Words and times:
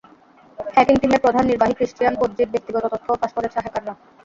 Hacking 0.59 0.95
টিমের 1.01 1.23
প্রধান 1.25 1.43
নির্বাহী 1.47 1.73
ক্রিশ্চিয়ান 1.75 2.13
পোজ্জির 2.19 2.51
ব্যক্তিগত 2.53 2.83
তথ্যও 2.93 3.19
ফাঁস 3.21 3.31
করেছে 3.37 3.57
হ্যাকাররা। 3.57 3.93